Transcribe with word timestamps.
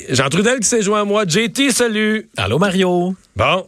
Hey, 0.00 0.14
Jean 0.14 0.28
Trudel 0.28 0.60
qui 0.60 0.68
s'est 0.68 0.82
joint 0.82 1.02
à 1.02 1.04
moi. 1.04 1.24
JT, 1.26 1.70
salut. 1.72 2.28
Allô 2.36 2.58
Mario. 2.58 3.14
Bon, 3.36 3.66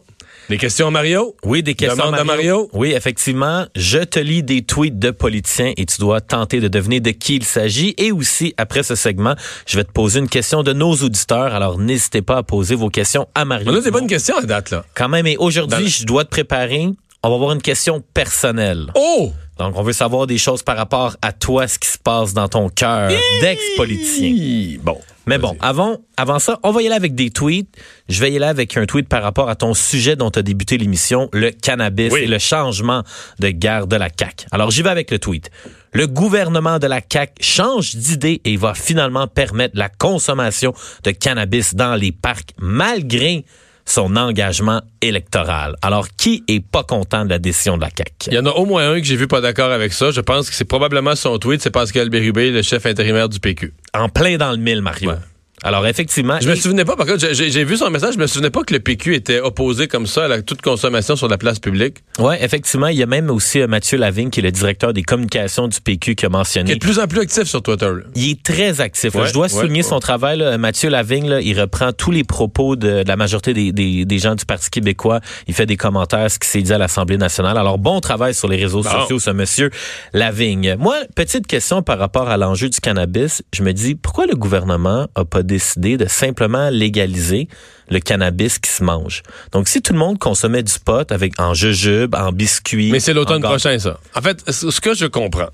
des 0.49 0.57
questions 0.57 0.87
à 0.87 0.91
Mario? 0.91 1.35
Oui, 1.43 1.63
des 1.63 1.73
questions 1.75 1.97
Demande 1.97 2.15
à 2.15 2.21
à 2.21 2.23
Mario. 2.23 2.69
Oui, 2.73 2.91
effectivement. 2.91 3.65
Je 3.75 3.99
te 3.99 4.19
lis 4.19 4.43
des 4.43 4.61
tweets 4.63 4.99
de 4.99 5.11
politiciens 5.11 5.73
et 5.77 5.85
tu 5.85 5.99
dois 5.99 6.21
tenter 6.21 6.59
de 6.59 6.67
deviner 6.67 6.99
de 6.99 7.11
qui 7.11 7.35
il 7.35 7.43
s'agit. 7.43 7.93
Et 7.97 8.11
aussi, 8.11 8.53
après 8.57 8.83
ce 8.83 8.95
segment, 8.95 9.35
je 9.65 9.77
vais 9.77 9.83
te 9.83 9.91
poser 9.91 10.19
une 10.19 10.29
question 10.29 10.63
de 10.63 10.73
nos 10.73 10.93
auditeurs. 10.95 11.53
Alors, 11.53 11.77
n'hésitez 11.77 12.21
pas 12.21 12.37
à 12.37 12.43
poser 12.43 12.75
vos 12.75 12.89
questions 12.89 13.27
à 13.35 13.45
Mario. 13.45 13.71
On 13.71 13.75
a 13.75 13.81
des 13.81 13.91
bonnes 13.91 14.07
questions 14.07 14.37
à 14.37 14.41
date, 14.41 14.71
là. 14.71 14.85
Quand 14.95 15.09
même, 15.09 15.27
et 15.27 15.37
aujourd'hui, 15.37 15.83
Dans- 15.83 15.89
je 15.89 16.05
dois 16.05 16.23
te 16.25 16.29
préparer. 16.29 16.87
On 17.25 17.29
va 17.29 17.35
avoir 17.35 17.51
une 17.53 17.61
question 17.61 18.03
personnelle. 18.13 18.87
Oh! 18.95 19.31
Donc, 19.57 19.77
on 19.77 19.83
veut 19.83 19.93
savoir 19.93 20.27
des 20.27 20.37
choses 20.37 20.63
par 20.63 20.75
rapport 20.75 21.15
à 21.21 21.31
toi, 21.31 21.67
ce 21.67 21.77
qui 21.79 21.87
se 21.87 21.97
passe 21.97 22.33
dans 22.33 22.47
ton 22.49 22.69
cœur 22.69 23.09
d'ex-politicien. 23.41 24.79
Bon. 24.83 24.97
Mais 25.25 25.37
bon, 25.37 25.55
avant, 25.61 25.99
avant 26.17 26.39
ça, 26.39 26.59
on 26.63 26.71
va 26.71 26.81
y 26.81 26.85
aller 26.87 26.95
avec 26.95 27.15
des 27.15 27.29
tweets. 27.29 27.69
Je 28.09 28.19
vais 28.19 28.31
y 28.31 28.35
aller 28.35 28.45
avec 28.45 28.75
un 28.75 28.85
tweet 28.85 29.07
par 29.07 29.23
rapport 29.23 29.49
à 29.49 29.55
ton 29.55 29.73
sujet 29.73 30.15
dont 30.15 30.29
tu 30.31 30.39
as 30.39 30.41
débuté 30.41 30.77
l'émission, 30.77 31.29
le 31.31 31.51
cannabis 31.51 32.11
Oui. 32.11 32.21
et 32.23 32.27
le 32.27 32.39
changement 32.39 33.03
de 33.39 33.49
garde 33.49 33.89
de 33.89 33.95
la 33.95 34.09
CAQ. 34.09 34.47
Alors, 34.51 34.69
j'y 34.71 34.81
vais 34.81 34.89
avec 34.89 35.11
le 35.11 35.19
tweet. 35.19 35.49
Le 35.93 36.07
gouvernement 36.07 36.77
de 36.79 36.87
la 36.87 36.99
CAQ 37.07 37.33
change 37.41 37.95
d'idée 37.95 38.41
et 38.43 38.57
va 38.57 38.73
finalement 38.73 39.27
permettre 39.27 39.77
la 39.77 39.87
consommation 39.89 40.73
de 41.03 41.11
cannabis 41.11 41.73
dans 41.75 41.95
les 41.95 42.11
parcs 42.11 42.49
malgré 42.59 43.45
son 43.85 44.15
engagement 44.15 44.81
électoral. 45.01 45.75
Alors, 45.81 46.07
qui 46.15 46.43
est 46.47 46.65
pas 46.65 46.83
content 46.83 47.25
de 47.25 47.29
la 47.29 47.39
décision 47.39 47.77
de 47.77 47.81
la 47.81 47.89
CAQ? 47.89 48.31
Il 48.31 48.33
y 48.33 48.39
en 48.39 48.45
a 48.45 48.51
au 48.51 48.65
moins 48.65 48.91
un 48.91 48.99
que 48.99 49.05
j'ai 49.05 49.15
vu 49.15 49.27
pas 49.27 49.41
d'accord 49.41 49.71
avec 49.71 49.93
ça. 49.93 50.11
Je 50.11 50.21
pense 50.21 50.49
que 50.49 50.55
c'est 50.55 50.65
probablement 50.65 51.15
son 51.15 51.37
tweet. 51.37 51.61
C'est 51.61 51.71
Pascal 51.71 52.09
Bérubé, 52.09 52.51
le 52.51 52.61
chef 52.61 52.85
intérimaire 52.85 53.29
du 53.29 53.39
PQ. 53.39 53.73
En 53.93 54.09
plein 54.09 54.37
dans 54.37 54.51
le 54.51 54.57
mille, 54.57 54.81
Mario. 54.81 55.11
Ouais. 55.11 55.17
Alors, 55.63 55.87
effectivement... 55.87 56.37
Je 56.41 56.49
me 56.49 56.55
souvenais 56.55 56.85
pas, 56.85 56.95
par 56.95 57.05
contre, 57.05 57.25
j'ai- 57.33 57.63
vu 57.63 57.77
son 57.77 57.89
message, 57.89 58.15
je 58.15 58.19
me 58.19 58.27
souvenais 58.27 58.49
pas 58.49 58.63
que 58.63 58.73
le 58.73 58.79
PQ 58.81 59.15
était 59.15 59.39
opposé 59.39 59.87
comme 59.87 60.05
ça 60.07 60.25
à 60.25 60.27
la 60.27 60.41
toute 60.41 60.61
consommation 60.61 61.15
sur 61.15 61.27
la 61.29 61.37
place 61.37 61.59
publique. 61.59 61.97
Oui, 62.19 62.35
effectivement. 62.41 62.87
Il 62.87 62.97
y 62.97 63.03
a 63.03 63.05
même 63.05 63.29
aussi 63.29 63.61
euh, 63.61 63.67
Mathieu 63.67 63.97
Lavigne, 63.97 64.29
qui 64.29 64.41
est 64.41 64.43
le 64.43 64.51
directeur 64.51 64.91
des 64.93 65.03
communications 65.03 65.67
du 65.69 65.79
PQ, 65.79 66.15
qui 66.15 66.25
a 66.25 66.27
Qui 66.29 66.33
est 66.33 66.37
mentionné. 66.37 66.73
de 66.75 66.79
plus 66.79 66.99
en 66.99 67.07
plus 67.07 67.21
actif 67.21 67.43
sur 67.43 67.61
Twitter. 67.61 67.85
là. 67.85 68.01
Il 68.15 68.31
est 68.31 68.43
très 68.43 68.81
actif. 68.81 69.15
Ouais, 69.15 69.25
Je 69.27 69.33
dois 69.33 69.43
ouais, 69.43 69.49
souligner 69.49 69.77
ouais. 69.83 69.87
son 69.89 69.99
travail. 69.99 70.37
là. 70.39 70.57
Mathieu 70.57 70.89
Lavigne, 70.89 71.29
là, 71.29 71.39
il 71.41 71.59
reprend 71.59 71.93
tous 71.93 72.11
les 72.11 72.23
propos 72.25 72.75
de, 72.75 73.03
de 73.03 73.07
la 73.07 73.15
majorité 73.15 73.53
des, 73.53 73.71
des- 73.71 74.03
des 74.05 74.19
gens 74.19 74.35
du 74.35 74.45
Parti 74.45 74.69
québécois. 74.69 75.21
Il 75.47 75.53
fait 75.53 75.65
des 75.65 75.77
commentaires, 75.77 76.29
ce 76.29 76.39
qui 76.39 76.47
s'est 76.49 76.61
dit 76.61 76.73
à 76.73 76.77
l'Assemblée 76.77 77.17
nationale. 77.17 77.57
Alors, 77.57 77.77
bon 77.77 77.99
travail 78.01 78.33
sur 78.33 78.47
les 78.49 78.57
réseaux 78.57 78.81
Bon. 78.83 78.89
sociaux, 78.89 79.19
ce 79.19 79.29
monsieur 79.31 79.69
Lavigne. 80.13 80.75
Moi, 80.77 80.95
petite 81.15 81.47
question 81.47 81.81
par 81.81 81.99
rapport 81.99 82.27
à 82.29 82.37
l'enjeu 82.37 82.69
du 82.69 82.79
cannabis. 82.79 83.43
Je 83.53 83.63
me 83.63 83.71
dis, 83.73 83.95
pourquoi 83.95 84.25
le 84.25 84.35
gouvernement 84.35 85.07
a 85.15 85.25
pas 85.25 85.43
décidé 85.53 85.97
de 85.97 86.05
simplement 86.07 86.69
légaliser 86.69 87.47
le 87.89 87.99
cannabis 87.99 88.59
qui 88.59 88.71
se 88.71 88.83
mange? 88.83 89.23
Donc, 89.51 89.67
si 89.67 89.81
tout 89.81 89.93
le 89.93 89.99
monde 89.99 90.19
consommait 90.19 90.63
du 90.63 90.73
pot 90.83 91.11
avec 91.11 91.39
en 91.39 91.53
jujube, 91.53 92.15
en 92.15 92.31
biscuits... 92.31 92.91
Mais 92.91 92.99
c'est 92.99 93.13
l'automne 93.13 93.41
prochain, 93.41 93.77
ça. 93.79 93.99
En 94.15 94.21
fait, 94.21 94.49
ce 94.49 94.81
que 94.81 94.93
je 94.93 95.05
comprends, 95.05 95.49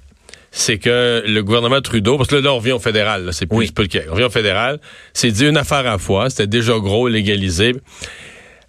c'est 0.52 0.78
que 0.78 1.24
le 1.28 1.44
gouvernement 1.44 1.82
Trudeau, 1.82 2.18
parce 2.18 2.30
que 2.30 2.36
là, 2.36 2.42
là, 2.42 2.54
on 2.54 2.58
revient 2.58 2.72
au 2.72 2.80
fédéral, 2.80 3.30
c'est 3.34 3.46
plus, 3.46 3.58
Oui. 3.58 3.72
pas 3.72 3.84
le 3.84 4.10
on 4.10 4.14
revient 4.14 4.26
au 4.26 4.30
fédéral, 4.32 4.80
c'est 5.14 5.32
dit 5.32 5.46
une 5.46 5.58
affaire 5.58 5.80
à 5.80 5.84
la 5.84 5.98
fois, 5.98 6.30
c'était 6.30 6.48
déjà 6.48 6.78
gros, 6.80 7.08
légalisé. 7.08 7.76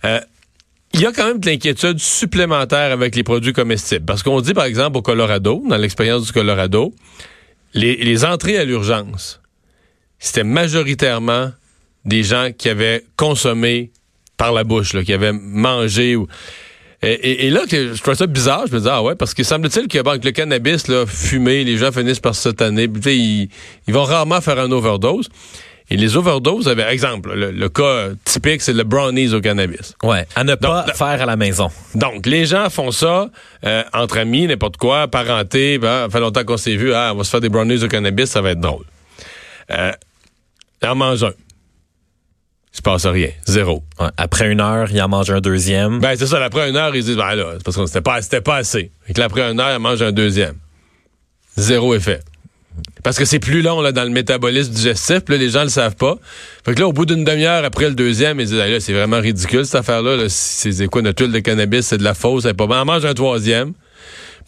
Euh, 0.04 0.20
il 0.92 1.00
y 1.00 1.06
a 1.06 1.12
quand 1.12 1.26
même 1.26 1.38
de 1.38 1.46
l'inquiétude 1.46 1.98
supplémentaire 1.98 2.90
avec 2.92 3.14
les 3.14 3.22
produits 3.22 3.52
comestibles. 3.52 4.04
Parce 4.04 4.22
qu'on 4.22 4.40
dit, 4.40 4.54
par 4.54 4.64
exemple, 4.64 4.98
au 4.98 5.02
Colorado, 5.02 5.62
dans 5.68 5.76
l'expérience 5.76 6.26
du 6.26 6.32
Colorado, 6.32 6.92
les, 7.74 7.96
les 7.96 8.24
entrées 8.24 8.58
à 8.58 8.64
l'urgence, 8.64 9.40
c'était 10.20 10.44
majoritairement 10.44 11.50
des 12.04 12.22
gens 12.22 12.50
qui 12.56 12.68
avaient 12.68 13.04
consommé 13.16 13.90
par 14.36 14.52
la 14.52 14.64
bouche, 14.64 14.92
là, 14.94 15.02
qui 15.02 15.12
avaient 15.12 15.32
mangé 15.32 16.16
ou... 16.16 16.26
Et, 17.02 17.12
et- 17.12 17.46
et 17.46 17.50
là, 17.50 17.62
que 17.68 17.94
je 17.94 18.00
trouvais 18.02 18.16
ça 18.16 18.26
bizarre. 18.26 18.66
Je 18.66 18.72
me 18.74 18.78
disais, 18.78 18.90
ah 18.92 19.02
ouais, 19.02 19.14
parce 19.14 19.32
qu'il 19.32 19.46
semble-t-il 19.46 19.88
que 19.88 19.98
avec 19.98 20.22
le 20.22 20.32
cannabis, 20.32 20.86
là, 20.86 21.06
fumé, 21.06 21.64
les 21.64 21.78
gens 21.78 21.92
finissent 21.92 22.20
par 22.20 22.34
se 22.34 22.50
tanner. 22.50 22.88
Ils, 23.06 23.48
ils 23.88 23.94
vont 23.94 24.04
rarement 24.04 24.40
faire 24.42 24.58
un 24.58 24.70
overdose. 24.70 25.28
Et 25.92 25.96
les 25.96 26.16
overdoses, 26.18 26.68
avaient, 26.68 26.92
exemple, 26.92 27.32
le, 27.34 27.50
le 27.50 27.68
cas 27.70 28.08
typique, 28.24 28.60
c'est 28.60 28.74
le 28.74 28.84
brownies 28.84 29.32
au 29.34 29.40
cannabis. 29.40 29.94
Ouais, 30.02 30.26
à 30.36 30.44
ne 30.44 30.54
pas 30.54 30.84
Donc, 30.86 30.94
faire 30.94 31.22
à 31.22 31.26
la 31.26 31.36
maison. 31.36 31.68
Donc, 31.94 32.26
les 32.26 32.44
gens 32.46 32.68
font 32.70 32.90
ça 32.92 33.28
euh, 33.64 33.82
entre 33.94 34.18
amis, 34.18 34.46
n'importe 34.46 34.76
quoi, 34.76 35.08
parenté. 35.08 35.78
Ben, 35.78 36.04
ça 36.04 36.10
fait 36.10 36.20
longtemps 36.20 36.44
qu'on 36.44 36.58
s'est 36.58 36.76
vu. 36.76 36.92
Ah, 36.94 37.10
on 37.14 37.16
va 37.16 37.24
se 37.24 37.30
faire 37.30 37.40
des 37.40 37.48
brownies 37.48 37.82
au 37.82 37.88
cannabis, 37.88 38.26
ça 38.30 38.40
va 38.42 38.50
être 38.50 38.60
drôle. 38.60 38.84
Euh, 39.70 39.90
en 40.88 40.94
mange 40.94 41.24
un. 41.24 41.32
Il 42.72 42.76
se 42.76 42.82
passe 42.82 43.06
rien. 43.06 43.30
Zéro. 43.46 43.82
Ouais, 43.98 44.08
Après 44.16 44.50
une 44.50 44.60
heure, 44.60 44.88
il 44.90 45.02
en 45.02 45.08
mange 45.08 45.30
un 45.30 45.40
deuxième. 45.40 45.98
Ben, 45.98 46.14
c'est 46.16 46.26
ça. 46.26 46.42
Après 46.42 46.68
une 46.70 46.76
heure, 46.76 46.94
ils 46.94 47.04
disent, 47.04 47.16
ben 47.16 47.34
là, 47.34 47.54
c'est 47.56 47.64
parce 47.64 47.76
que 47.76 47.86
c'était 47.86 48.00
pas, 48.00 48.22
c'était 48.22 48.40
pas 48.40 48.56
assez. 48.56 48.92
Et 49.08 49.12
que 49.12 49.20
après 49.20 49.42
une 49.50 49.58
heure, 49.58 49.74
ils 49.74 49.80
mangent 49.80 50.02
un 50.02 50.12
deuxième. 50.12 50.54
Zéro 51.56 51.94
effet. 51.94 52.20
Parce 53.02 53.18
que 53.18 53.24
c'est 53.24 53.40
plus 53.40 53.62
long 53.62 53.80
là, 53.80 53.92
dans 53.92 54.04
le 54.04 54.10
métabolisme 54.10 54.72
digestif, 54.72 55.20
puis 55.20 55.34
là, 55.34 55.40
les 55.40 55.50
gens 55.50 55.62
le 55.64 55.68
savent 55.68 55.96
pas. 55.96 56.16
Fait 56.64 56.74
que 56.74 56.80
là, 56.80 56.86
au 56.86 56.92
bout 56.92 57.06
d'une 57.06 57.24
demi-heure 57.24 57.64
après 57.64 57.88
le 57.88 57.94
deuxième, 57.94 58.38
ils 58.40 58.46
disent, 58.46 58.60
Ah, 58.60 58.68
là, 58.68 58.78
c'est 58.78 58.92
vraiment 58.92 59.18
ridicule 59.18 59.64
cette 59.64 59.74
affaire-là. 59.74 60.16
Là. 60.16 60.24
C'est 60.28 60.70
c'est 60.72 60.86
quoi 60.86 61.02
notre 61.02 61.22
huile 61.24 61.32
de 61.32 61.40
cannabis, 61.40 61.86
c'est 61.86 61.98
de 61.98 62.04
la 62.04 62.14
fausse, 62.14 62.44
c'est 62.44 62.54
pas 62.54 62.66
bon. 62.66 62.76
On 62.76 62.84
mange 62.84 63.04
un 63.04 63.14
troisième. 63.14 63.72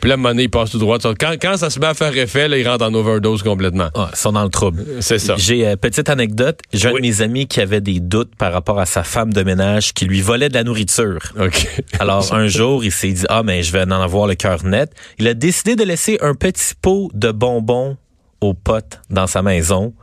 Puis 0.01 0.11
là, 0.11 0.17
donné, 0.17 0.45
il 0.45 0.51
passe 0.51 0.71
tout 0.71 0.79
droit. 0.79 0.99
Quand, 0.99 1.35
quand 1.41 1.57
ça 1.57 1.71
se 1.71 1.79
met 1.79 1.87
à 1.87 1.95
faire 1.95 2.17
effet, 2.17 2.49
là, 2.49 2.59
il 2.59 2.69
rentre 2.69 2.85
en 2.85 2.95
overdose 2.95 3.43
complètement. 3.43 3.89
Ah, 3.95 4.11
ils 4.13 4.17
sont 4.17 4.33
dans 4.33 4.45
le 4.45 4.51
trouble. 4.51 4.85
C'est 5.01 5.19
ça. 5.19 5.35
J'ai 5.37 5.67
euh, 5.67 5.77
petite 5.77 6.09
anecdote. 6.09 6.61
J'ai 6.73 6.89
un 6.89 6.95
de 6.95 7.01
mes 7.01 7.23
amis 7.23 7.47
qui 7.47 7.61
avait 7.61 7.81
des 7.81 8.01
doutes 8.01 8.35
par 8.37 8.53
rapport 8.53 8.79
à 8.79 8.87
sa 8.87 9.03
femme 9.03 9.33
de 9.33 9.43
ménage 9.43 9.93
qui 9.93 10.05
lui 10.07 10.21
volait 10.21 10.49
de 10.49 10.55
la 10.55 10.65
nourriture. 10.65 11.21
OK. 11.39 11.69
Alors 11.99 12.33
un 12.35 12.49
jour, 12.49 12.85
il 12.85 12.93
s'est 12.93 13.13
dit 13.13 13.25
ah 13.29 13.43
mais 13.43 13.63
je 13.63 13.73
vais 13.73 13.83
en 13.83 13.91
avoir 13.91 14.27
le 14.27 14.35
cœur 14.35 14.65
net. 14.65 14.93
Il 15.19 15.29
a 15.29 15.35
décidé 15.35 15.77
de 15.77 15.85
laisser 15.85 16.19
un 16.21 16.35
petit 16.35 16.75
pot 16.81 17.11
de 17.15 17.31
bonbons 17.31 17.97
aux 18.41 18.55
potes 18.55 19.01
dans 19.11 19.27
sa 19.27 19.43
maison. 19.43 19.95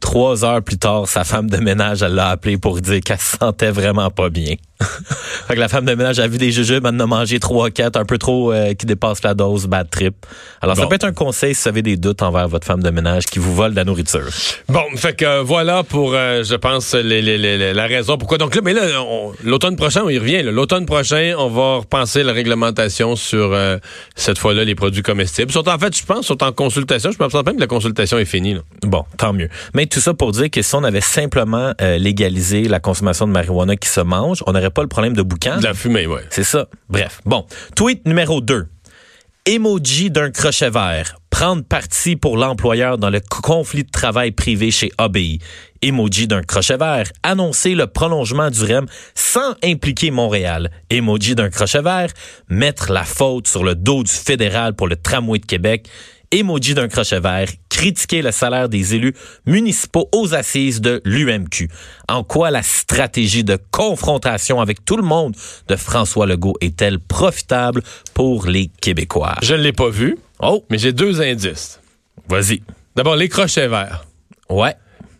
Trois 0.00 0.44
heures 0.44 0.62
plus 0.62 0.78
tard, 0.78 1.08
sa 1.08 1.24
femme 1.24 1.50
de 1.50 1.56
ménage, 1.56 2.02
elle 2.02 2.14
l'a 2.14 2.28
appelé 2.28 2.56
pour 2.56 2.80
dire 2.80 3.00
qu'elle 3.00 3.18
se 3.18 3.36
sentait 3.38 3.72
vraiment 3.72 4.10
pas 4.10 4.30
bien. 4.30 4.54
fait 5.48 5.54
que 5.54 5.60
la 5.60 5.68
femme 5.68 5.84
de 5.84 5.94
ménage 5.94 6.18
a 6.20 6.26
vu 6.28 6.38
des 6.38 6.52
jujubes, 6.52 6.84
elle 6.86 6.94
en 6.94 7.00
a 7.00 7.06
mangé 7.06 7.40
trois, 7.40 7.70
quatre, 7.70 7.96
un 7.96 8.04
peu 8.04 8.18
trop 8.18 8.52
euh, 8.52 8.74
qui 8.74 8.86
dépasse 8.86 9.22
la 9.24 9.34
dose, 9.34 9.66
bad 9.66 9.90
trip. 9.90 10.14
Alors 10.60 10.76
ça 10.76 10.86
peut 10.86 10.94
être 10.94 11.04
un 11.04 11.12
conseil 11.12 11.54
si 11.54 11.62
vous 11.64 11.68
avez 11.68 11.82
des 11.82 11.96
doutes 11.96 12.22
envers 12.22 12.48
votre 12.48 12.66
femme 12.66 12.82
de 12.82 12.90
ménage 12.90 13.26
qui 13.26 13.38
vous 13.38 13.54
vole 13.54 13.72
de 13.72 13.76
la 13.76 13.84
nourriture. 13.84 14.26
Bon, 14.68 14.82
fait 14.96 15.14
que 15.14 15.24
euh, 15.24 15.42
voilà 15.42 15.82
pour, 15.82 16.12
euh, 16.14 16.42
je 16.44 16.54
pense, 16.54 16.94
les- 16.94 17.22
les- 17.22 17.38
les- 17.38 17.58
les- 17.58 17.72
la 17.74 17.86
raison 17.86 18.16
pourquoi. 18.18 18.38
Donc 18.38 18.54
là, 18.54 18.60
mais 18.64 18.72
là, 18.72 18.82
l'automne 19.44 19.76
prochain, 19.76 20.02
on 20.04 20.08
y 20.10 20.18
revient. 20.18 20.42
L'automne 20.42 20.86
prochain, 20.86 21.34
on 21.38 21.48
va 21.48 21.76
repenser 21.78 22.22
la 22.22 22.32
réglementation 22.32 23.16
sur 23.16 23.56
cette 24.14 24.38
fois-là 24.38 24.64
les 24.64 24.74
produits 24.74 25.02
comestibles. 25.02 25.50
Sont 25.52 25.68
en 25.68 25.78
fait, 25.78 25.96
je 25.96 26.04
pense, 26.04 26.26
sont 26.26 26.42
en 26.42 26.52
consultation. 26.52 27.10
Je 27.10 27.16
pense 27.18 27.34
même 27.34 27.56
que 27.56 27.60
la 27.60 27.66
consultation 27.66 28.18
est 28.18 28.24
finie. 28.24 28.54
là. 28.54 28.60
Bon, 28.82 29.04
tant 29.16 29.32
mieux. 29.32 29.48
Mais 29.74 29.86
tout 29.86 30.00
ça 30.00 30.14
pour 30.14 30.32
dire 30.32 30.50
que 30.50 30.62
si 30.62 30.74
on 30.74 30.84
avait 30.84 31.00
simplement 31.00 31.72
légalisé 31.80 32.64
la 32.68 32.80
consommation 32.80 33.26
de 33.26 33.32
marijuana 33.32 33.76
qui 33.76 33.88
se 33.88 34.00
mange, 34.00 34.42
on 34.46 34.54
n'aurait 34.68 34.74
pas 34.74 34.82
le 34.82 34.88
problème 34.88 35.14
de 35.14 35.22
boucan. 35.22 35.58
De 35.58 35.64
la 35.64 35.74
fumée, 35.74 36.06
ouais. 36.06 36.22
C'est 36.30 36.44
ça. 36.44 36.68
Bref. 36.88 37.20
Bon. 37.24 37.46
Tweet 37.74 38.06
numéro 38.06 38.40
2. 38.40 38.66
Emoji 39.46 40.10
d'un 40.10 40.30
crochet 40.30 40.68
vert. 40.70 41.14
Prendre 41.30 41.62
parti 41.62 42.16
pour 42.16 42.36
l'employeur 42.36 42.98
dans 42.98 43.08
le 43.10 43.20
co- 43.20 43.40
conflit 43.40 43.84
de 43.84 43.90
travail 43.90 44.32
privé 44.32 44.70
chez 44.70 44.90
ABI. 44.98 45.38
Emoji 45.80 46.26
d'un 46.26 46.42
crochet 46.42 46.76
vert. 46.76 47.10
Annoncer 47.22 47.74
le 47.74 47.86
prolongement 47.86 48.50
du 48.50 48.62
REM 48.62 48.86
sans 49.14 49.54
impliquer 49.64 50.10
Montréal. 50.10 50.70
Emoji 50.90 51.34
d'un 51.34 51.48
crochet 51.48 51.80
vert. 51.80 52.10
Mettre 52.50 52.92
la 52.92 53.04
faute 53.04 53.46
sur 53.48 53.64
le 53.64 53.74
dos 53.74 54.02
du 54.02 54.12
fédéral 54.12 54.74
pour 54.74 54.86
le 54.88 54.96
tramway 54.96 55.38
de 55.38 55.46
Québec. 55.46 55.88
Emoji 56.30 56.74
d'un 56.74 56.88
crochet 56.88 57.20
vert. 57.20 57.48
Critiquer 57.68 58.22
le 58.22 58.32
salaire 58.32 58.68
des 58.68 58.94
élus 58.94 59.14
municipaux 59.46 60.08
aux 60.12 60.34
assises 60.34 60.80
de 60.80 61.00
l'UMQ. 61.04 61.68
En 62.08 62.24
quoi 62.24 62.50
la 62.50 62.62
stratégie 62.62 63.44
de 63.44 63.58
confrontation 63.70 64.60
avec 64.60 64.84
tout 64.84 64.96
le 64.96 65.02
monde 65.04 65.36
de 65.68 65.76
François 65.76 66.26
Legault 66.26 66.54
est-elle 66.60 66.98
profitable 66.98 67.82
pour 68.14 68.46
les 68.46 68.68
Québécois? 68.80 69.36
Je 69.42 69.54
ne 69.54 69.62
l'ai 69.62 69.72
pas 69.72 69.90
vu, 69.90 70.18
Oh, 70.40 70.64
mais 70.70 70.78
j'ai 70.78 70.92
deux 70.92 71.20
indices. 71.20 71.80
vas-y. 72.28 72.62
D'abord, 72.96 73.16
les 73.16 73.28
crochets 73.28 73.68
verts. 73.68 74.04
Ouais. 74.50 74.74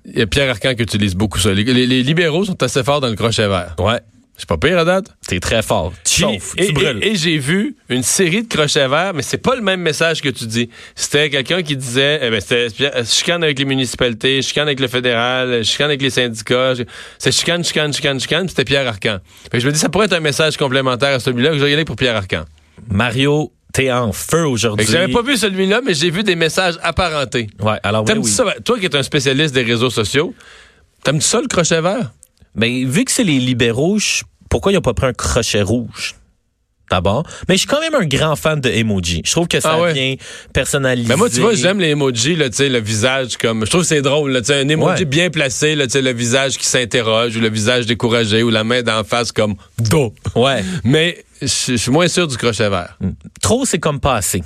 il 0.04 0.18
y 0.18 0.22
a 0.22 0.26
Pierre 0.26 0.50
Arcan 0.50 0.74
qui 0.74 0.82
utilise 0.82 1.14
beaucoup 1.14 1.38
ça. 1.38 1.52
Les, 1.52 1.64
libéraux 2.02 2.44
sont 2.44 2.60
assez 2.62 2.82
forts 2.82 3.00
dans 3.00 3.08
le 3.08 3.16
crochet 3.16 3.46
vert. 3.48 3.74
Ouais. 3.78 4.00
C'est 4.38 4.48
pas 4.48 4.56
pire 4.56 4.78
à 4.78 4.84
date? 4.84 5.06
T'es 5.26 5.40
très 5.40 5.62
fort. 5.62 5.92
Tu 6.04 6.20
chauffes, 6.22 6.54
et, 6.56 6.66
tu 6.68 6.72
brûles. 6.72 7.00
et- 7.02 7.08
et 7.08 7.14
j'ai 7.16 7.38
vu 7.38 7.76
une 7.88 8.04
série 8.04 8.44
de 8.44 8.48
crochets 8.48 8.86
verts, 8.86 9.12
mais 9.12 9.22
c'est 9.22 9.38
pas 9.38 9.56
le 9.56 9.62
même 9.62 9.80
message 9.80 10.22
que 10.22 10.28
tu 10.28 10.46
dis. 10.46 10.70
C'était 10.94 11.28
quelqu'un 11.28 11.62
qui 11.62 11.76
disait, 11.76 12.20
eh 12.22 12.30
ben, 12.30 12.40
c'était 12.40 12.68
euh, 12.94 13.04
chicane 13.04 13.42
avec 13.42 13.58
les 13.58 13.64
municipalités, 13.64 14.40
chicane 14.42 14.68
avec 14.68 14.78
le 14.78 14.86
fédéral, 14.86 15.64
chicane 15.64 15.88
avec 15.88 16.00
les 16.02 16.10
syndicats. 16.10 16.74
C'est 17.18 17.32
chicane, 17.32 17.64
chicane, 17.64 17.92
chicane, 17.92 18.20
chicane, 18.20 18.42
puis 18.46 18.50
c'était 18.50 18.64
Pierre 18.64 18.86
Arcan. 18.86 19.18
Fait 19.50 19.58
que 19.58 19.60
je 19.60 19.66
me 19.66 19.72
dis, 19.72 19.78
ça 19.78 19.88
pourrait 19.88 20.06
être 20.06 20.12
un 20.14 20.20
message 20.20 20.56
complémentaire 20.56 21.14
à 21.16 21.20
celui-là, 21.20 21.50
que 21.50 21.58
je 21.58 21.64
vais 21.64 21.70
y 21.70 21.74
aller 21.74 21.84
pour 21.84 21.96
Pierre 21.96 22.14
Arcan. 22.16 22.44
Mario, 22.88 23.52
t'es 23.72 23.90
en 23.90 24.12
feu 24.12 24.46
aujourd'hui. 24.46 24.86
j'avais 24.88 25.12
pas 25.12 25.22
vu 25.22 25.36
celui-là, 25.36 25.80
mais 25.84 25.94
j'ai 25.94 26.10
vu 26.10 26.22
des 26.22 26.36
messages 26.36 26.76
apparentés. 26.82 27.48
Ouais, 27.60 27.78
alors 27.82 28.04
ben 28.04 28.14
T'aimes-tu 28.14 28.28
oui. 28.28 28.32
ça? 28.34 28.54
Toi 28.64 28.78
qui 28.78 28.86
es 28.86 28.94
un 28.96 29.02
spécialiste 29.02 29.52
des 29.52 29.62
réseaux 29.64 29.90
sociaux, 29.90 30.32
t'aimes-tu 31.02 31.26
ça 31.26 31.40
le 31.40 31.48
crochet 31.48 31.80
vert? 31.80 32.12
Mais 32.54 32.84
vu 32.84 33.04
que 33.04 33.12
c'est 33.12 33.24
les 33.24 33.38
libéraux, 33.38 33.98
je- 33.98 34.22
pourquoi 34.48 34.72
ils 34.72 34.76
n'ont 34.76 34.80
pas 34.80 34.94
pris 34.94 35.06
un 35.06 35.12
crochet 35.12 35.62
rouge? 35.62 36.14
D'abord? 36.90 37.22
Mais 37.48 37.56
je 37.56 37.58
suis 37.58 37.66
quand 37.68 37.80
même 37.82 37.94
un 37.94 38.06
grand 38.06 38.34
fan 38.34 38.62
de 38.62 38.70
emoji. 38.70 39.20
Je 39.22 39.30
trouve 39.32 39.46
que 39.46 39.60
ça 39.60 39.72
Ah 39.74 39.80
ouais? 39.82 39.92
vient 39.92 40.14
personnaliser. 40.54 41.06
Mais 41.06 41.16
moi, 41.16 41.28
tu 41.28 41.40
vois, 41.40 41.54
j'aime 41.54 41.80
les 41.80 41.88
emojis, 41.90 42.34
là, 42.34 42.46
le 42.58 42.78
visage 42.80 43.36
comme. 43.36 43.66
Je 43.66 43.70
trouve 43.70 43.82
que 43.82 43.86
c'est 43.88 44.00
drôle, 44.00 44.30
là, 44.32 44.40
un 44.48 44.68
emoji 44.70 45.00
Ouais. 45.00 45.04
bien 45.04 45.28
placé, 45.28 45.74
là, 45.74 45.84
le 45.92 46.12
visage 46.14 46.56
qui 46.56 46.64
s'interroge, 46.64 47.36
ou 47.36 47.40
le 47.40 47.50
visage 47.50 47.84
découragé, 47.84 48.42
ou 48.42 48.48
la 48.48 48.64
main 48.64 48.80
d'en 48.82 49.04
face 49.04 49.32
comme 49.32 49.56
dos. 49.78 50.14
Ouais. 50.34 50.64
Mais 50.82 51.22
je 51.42 51.46
je 51.46 51.76
suis 51.76 51.90
moins 51.90 52.08
sûr 52.08 52.26
du 52.26 52.38
crochet 52.38 52.70
vert. 52.70 52.96
Trop, 53.42 53.66
c'est 53.66 53.78
comme 53.78 54.00
pas 54.00 54.14
assez. 54.16 54.42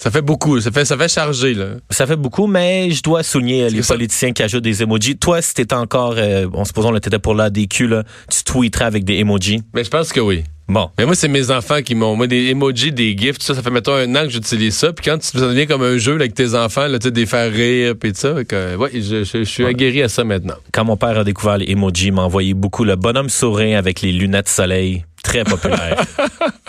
Ça 0.00 0.12
fait 0.12 0.22
beaucoup, 0.22 0.60
ça 0.60 0.70
fait, 0.70 0.84
ça 0.84 0.96
fait 0.96 1.08
charger, 1.08 1.54
là. 1.54 1.66
Ça 1.90 2.06
fait 2.06 2.14
beaucoup, 2.16 2.46
mais 2.46 2.88
je 2.92 3.02
dois 3.02 3.24
souligner 3.24 3.64
euh, 3.64 3.68
les 3.68 3.82
ça- 3.82 3.94
politiciens 3.94 4.32
qui 4.32 4.44
ajoutent 4.44 4.62
des 4.62 4.80
emojis. 4.82 5.16
Toi, 5.16 5.42
si 5.42 5.54
t'étais 5.54 5.74
encore, 5.74 6.14
euh, 6.16 6.46
bon, 6.46 6.64
supposons 6.64 6.92
que 6.92 6.98
t'étais 6.98 7.18
pour 7.18 7.34
l'ADQ, 7.34 7.88
là, 7.88 8.04
tu 8.30 8.44
tweeterais 8.44 8.84
avec 8.84 9.04
des 9.04 9.14
emojis? 9.18 9.60
Mais 9.74 9.82
je 9.82 9.90
pense 9.90 10.12
que 10.12 10.20
oui. 10.20 10.44
Bon. 10.68 10.88
Mais 10.98 11.04
moi, 11.06 11.14
c'est 11.16 11.26
mes 11.26 11.50
enfants 11.50 11.82
qui 11.82 11.94
m'ont. 11.96 12.14
Moi, 12.14 12.28
des 12.28 12.46
emojis, 12.50 12.92
des 12.92 13.16
gifs, 13.18 13.38
tout 13.38 13.44
ça, 13.46 13.54
ça 13.56 13.62
fait 13.62 13.70
mettons 13.70 13.94
un 13.94 14.14
an 14.14 14.22
que 14.24 14.28
j'utilise 14.28 14.76
ça. 14.76 14.92
Puis 14.92 15.04
quand 15.10 15.18
tu, 15.18 15.26
ça 15.36 15.40
devient 15.40 15.66
comme 15.66 15.82
un 15.82 15.96
jeu 15.98 16.12
là, 16.12 16.20
avec 16.20 16.34
tes 16.34 16.54
enfants, 16.54 16.86
là, 16.86 16.98
tu 17.00 17.06
sais, 17.06 17.10
des 17.10 17.26
faire 17.26 17.50
rire, 17.50 17.94
puis 17.98 18.12
tout 18.12 18.20
ça. 18.20 18.44
que, 18.44 18.76
ouais, 18.76 18.90
je, 18.94 19.24
je- 19.24 19.38
je 19.38 19.42
suis 19.44 19.64
aguerri 19.64 20.02
à 20.02 20.08
ça 20.08 20.22
maintenant. 20.22 20.54
Quand 20.72 20.84
mon 20.84 20.96
père 20.96 21.18
a 21.18 21.24
découvert 21.24 21.58
les 21.58 21.70
emojis, 21.72 22.08
il 22.08 22.12
m'a 22.12 22.22
envoyé 22.22 22.54
beaucoup 22.54 22.84
le 22.84 22.94
bonhomme 22.96 23.30
sourire 23.30 23.78
avec 23.78 24.00
les 24.02 24.12
lunettes 24.12 24.48
soleil. 24.48 25.04
Très 25.24 25.42
populaire. 25.42 26.00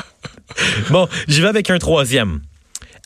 bon, 0.89 1.07
j'y 1.27 1.41
vais 1.41 1.47
avec 1.47 1.69
un 1.69 1.77
troisième. 1.77 2.39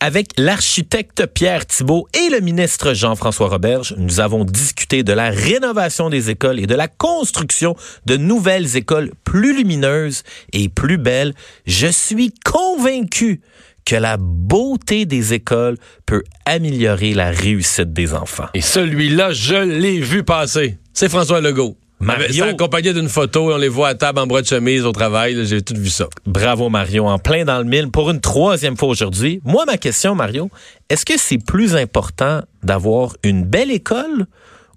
Avec 0.05 0.31
l'architecte 0.37 1.27
Pierre 1.27 1.65
Thibault 1.65 2.09
et 2.13 2.29
le 2.29 2.41
ministre 2.41 2.93
Jean-François 2.93 3.47
Roberge, 3.47 3.95
nous 3.97 4.19
avons 4.19 4.43
discuté 4.43 5.01
de 5.01 5.13
la 5.13 5.29
rénovation 5.29 6.09
des 6.09 6.29
écoles 6.29 6.59
et 6.59 6.67
de 6.67 6.75
la 6.75 6.89
construction 6.89 7.77
de 8.05 8.17
nouvelles 8.17 8.75
écoles 8.75 9.11
plus 9.23 9.55
lumineuses 9.55 10.23
et 10.51 10.67
plus 10.67 10.97
belles. 10.97 11.33
Je 11.65 11.87
suis 11.87 12.33
convaincu 12.43 13.39
que 13.85 13.95
la 13.95 14.17
beauté 14.17 15.05
des 15.05 15.31
écoles 15.33 15.77
peut 16.05 16.23
améliorer 16.45 17.13
la 17.13 17.29
réussite 17.31 17.93
des 17.93 18.13
enfants. 18.13 18.49
Et 18.53 18.59
celui-là, 18.59 19.31
je 19.31 19.55
l'ai 19.55 20.01
vu 20.01 20.25
passer. 20.25 20.79
C'est 20.91 21.07
François 21.07 21.39
Legault. 21.39 21.77
Mario- 22.03 22.27
C'est 22.31 22.41
accompagné 22.49 22.93
d'une 22.93 23.09
photo, 23.09 23.53
on 23.53 23.57
les 23.57 23.67
voit 23.67 23.89
à 23.89 23.95
table 23.95 24.19
en 24.19 24.27
bras 24.27 24.41
de 24.41 24.47
chemise 24.47 24.85
au 24.85 24.91
travail. 24.91 25.45
J'ai 25.45 25.61
tout 25.61 25.75
vu 25.77 25.89
ça. 25.89 26.07
Bravo 26.25 26.69
Mario, 26.69 27.05
en 27.07 27.17
plein 27.19 27.45
dans 27.45 27.57
le 27.59 27.63
mille 27.65 27.89
pour 27.89 28.09
une 28.11 28.21
troisième 28.21 28.77
fois 28.77 28.89
aujourd'hui. 28.89 29.41
Moi, 29.43 29.63
ma 29.65 29.77
question, 29.77 30.15
Mario, 30.15 30.49
est-ce 30.89 31.05
que 31.05 31.17
c'est 31.17 31.37
plus 31.37 31.75
important 31.75 32.41
d'avoir 32.63 33.15
une 33.23 33.43
belle 33.43 33.71
école 33.71 34.25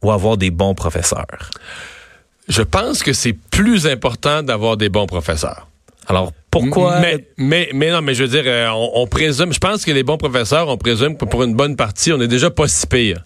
ou 0.02 0.10
avoir 0.10 0.36
des 0.36 0.50
bons 0.50 0.74
professeurs? 0.74 1.50
Je 2.48 2.62
pense 2.62 3.02
que 3.02 3.12
c'est 3.12 3.32
plus 3.50 3.86
important 3.86 4.42
d'avoir 4.42 4.76
des 4.76 4.88
bons 4.88 5.06
professeurs. 5.06 5.66
Alors, 6.08 6.32
pourquoi? 6.52 7.00
Mais, 7.00 7.26
mais, 7.36 7.68
mais 7.74 7.90
non, 7.90 8.00
mais 8.00 8.14
je 8.14 8.22
veux 8.22 8.28
dire, 8.28 8.44
euh, 8.46 8.68
on, 8.70 9.02
on 9.02 9.06
présume, 9.08 9.52
je 9.52 9.58
pense 9.58 9.84
que 9.84 9.90
les 9.90 10.04
bons 10.04 10.16
professeurs, 10.16 10.68
on 10.68 10.76
présume 10.78 11.16
que 11.16 11.24
pour 11.24 11.42
une 11.42 11.54
bonne 11.54 11.74
partie, 11.74 12.12
on 12.12 12.20
est 12.20 12.28
déjà 12.28 12.48
pas 12.48 12.68
si 12.68 12.86
pire. 12.86 13.20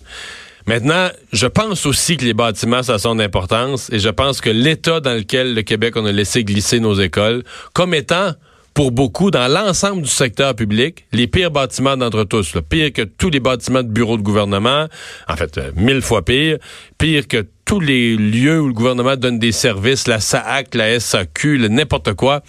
Maintenant, 0.70 1.08
je 1.32 1.48
pense 1.48 1.84
aussi 1.84 2.16
que 2.16 2.24
les 2.24 2.32
bâtiments, 2.32 2.84
ça 2.84 2.94
a 2.94 2.98
son 3.00 3.18
importance 3.18 3.90
et 3.92 3.98
je 3.98 4.08
pense 4.08 4.40
que 4.40 4.50
l'état 4.50 5.00
dans 5.00 5.14
lequel 5.14 5.52
le 5.52 5.62
Québec, 5.62 5.94
on 5.96 6.06
a 6.06 6.12
laissé 6.12 6.44
glisser 6.44 6.78
nos 6.78 6.94
écoles, 6.94 7.42
comme 7.72 7.92
étant, 7.92 8.34
pour 8.72 8.92
beaucoup, 8.92 9.32
dans 9.32 9.48
l'ensemble 9.48 10.02
du 10.02 10.08
secteur 10.08 10.54
public, 10.54 11.06
les 11.10 11.26
pires 11.26 11.50
bâtiments 11.50 11.96
d'entre 11.96 12.22
tous. 12.22 12.54
là. 12.54 12.62
Pire 12.62 12.92
que 12.92 13.02
tous 13.02 13.30
les 13.30 13.40
bâtiments 13.40 13.82
de 13.82 13.88
bureaux 13.88 14.16
de 14.16 14.22
gouvernement, 14.22 14.86
en 15.26 15.34
fait, 15.34 15.58
euh, 15.58 15.72
mille 15.74 16.02
fois 16.02 16.24
pire. 16.24 16.58
Pire 16.98 17.26
que 17.26 17.44
tous 17.64 17.80
les 17.80 18.16
lieux 18.16 18.60
où 18.60 18.68
le 18.68 18.72
gouvernement 18.72 19.16
donne 19.16 19.40
des 19.40 19.50
services, 19.50 20.06
la 20.06 20.20
SAAC, 20.20 20.76
la 20.76 21.00
SAQ, 21.00 21.68
n'importe 21.68 22.14
quoi. 22.14 22.44